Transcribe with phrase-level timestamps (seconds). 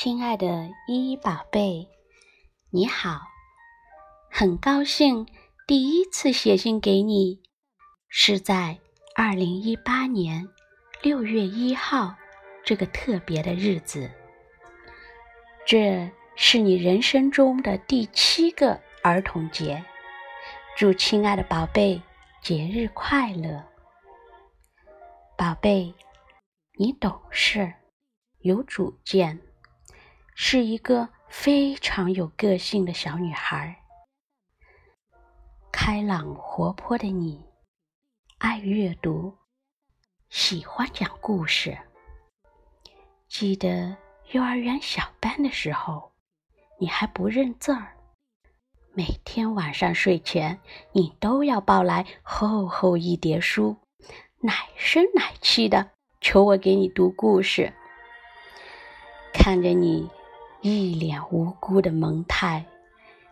[0.00, 1.88] 亲爱的依依宝贝，
[2.70, 3.18] 你好！
[4.30, 5.26] 很高兴
[5.66, 7.42] 第一次写信给你，
[8.06, 8.78] 是在
[9.16, 10.48] 二零一八年
[11.02, 12.14] 六月一号
[12.64, 14.08] 这个特别的日子。
[15.66, 19.84] 这是你人生中的第七个儿童节，
[20.76, 22.00] 祝亲爱的宝贝
[22.40, 23.64] 节日快乐！
[25.36, 25.92] 宝贝，
[26.78, 27.74] 你懂事，
[28.38, 29.40] 有主见。
[30.40, 33.82] 是一个非常有个性的小女孩，
[35.72, 37.44] 开朗活泼的你，
[38.38, 39.36] 爱阅读，
[40.30, 41.76] 喜欢讲故事。
[43.26, 43.96] 记得
[44.30, 46.12] 幼儿园小班的时候，
[46.78, 47.96] 你还不认字儿，
[48.94, 50.60] 每天晚上睡前，
[50.92, 53.76] 你都要抱来厚厚一叠书，
[54.38, 57.74] 奶声奶气的求我给你读故事。
[59.34, 60.08] 看着你。
[60.60, 62.64] 一脸无辜的萌态，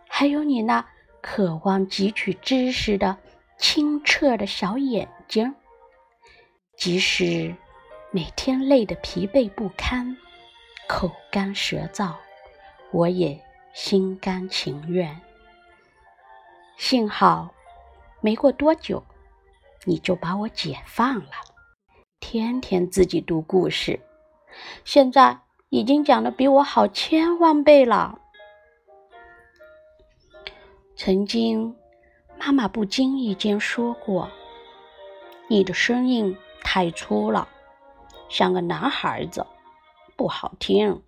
[0.07, 0.85] 还有你那
[1.21, 3.17] 渴望汲取知识的
[3.57, 5.53] 清澈的小眼睛，
[6.77, 7.53] 即使
[8.11, 10.15] 每天累得疲惫不堪、
[10.87, 12.15] 口干舌燥，
[12.91, 15.19] 我也心甘情愿。
[16.77, 17.53] 幸好
[18.21, 19.03] 没过多久，
[19.83, 21.31] 你就把我解放了，
[22.21, 23.99] 天天自己读故事。
[24.85, 25.46] 现在。
[25.69, 28.21] 已经讲的比我好千万倍了。
[30.95, 31.75] 曾经，
[32.39, 34.29] 妈妈不经意间说过
[35.49, 37.47] ：“你的声音太粗了，
[38.29, 39.45] 像个男孩子，
[40.15, 41.03] 不好听。”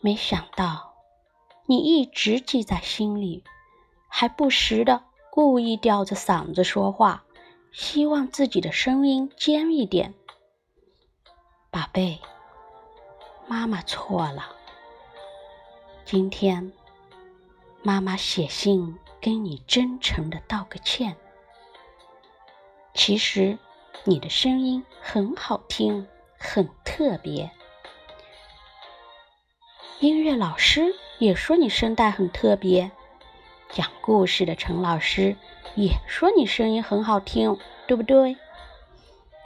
[0.00, 0.94] 没想到，
[1.66, 3.42] 你一直记在心里，
[4.06, 7.24] 还不时的故意吊着嗓子说话，
[7.72, 10.14] 希望自己的声音尖一点，
[11.70, 12.20] 宝贝。
[13.48, 14.54] 妈妈错了。
[16.04, 16.70] 今天，
[17.82, 21.16] 妈妈写信跟你真诚的道个歉。
[22.92, 23.58] 其实，
[24.04, 26.06] 你的声音很好听，
[26.38, 27.50] 很特别。
[30.00, 32.90] 音乐老师也说你声带很特别，
[33.70, 35.34] 讲故事的陈老师
[35.74, 38.36] 也说你声音很好听，对不对？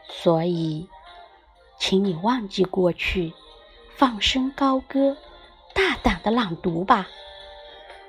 [0.08, 0.88] 所以，
[1.78, 3.32] 请你忘记过去。
[4.02, 5.16] 放声高歌，
[5.72, 7.06] 大胆的朗读吧！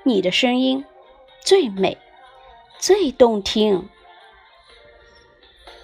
[0.02, 0.84] 你的声音
[1.40, 1.96] 最美，
[2.80, 3.88] 最动听。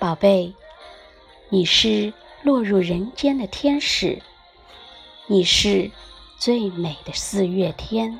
[0.01, 0.53] 宝贝，
[1.49, 2.13] 你是
[2.43, 4.21] 落入人间的天使，
[5.29, 5.93] 你是
[6.41, 8.19] 最美的四月天。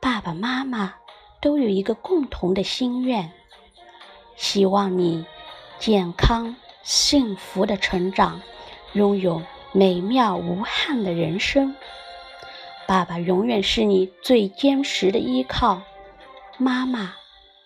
[0.00, 0.94] 爸爸妈妈
[1.40, 3.32] 都有一个共同的心愿，
[4.36, 5.26] 希望你
[5.80, 8.40] 健康幸福的成长，
[8.92, 9.42] 拥有。
[9.74, 11.74] 美妙无憾的人生，
[12.86, 15.80] 爸爸永远是你最坚实的依靠，
[16.58, 17.14] 妈妈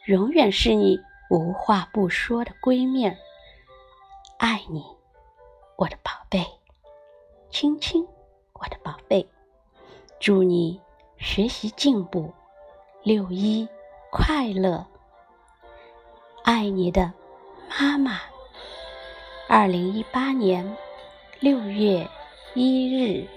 [0.05, 3.07] 永远是你无话不说的闺蜜。
[4.39, 4.85] 爱你，
[5.75, 6.47] 我的宝贝，
[7.51, 8.07] 亲亲，
[8.53, 9.29] 我的宝贝，
[10.21, 10.81] 祝你
[11.19, 12.33] 学习进步，
[13.03, 13.69] 六一
[14.13, 14.87] 快乐，
[16.45, 17.13] 爱你的
[17.69, 18.21] 妈妈。
[19.49, 20.77] 二零一八年。
[21.41, 22.09] 六月
[22.55, 23.36] 一日。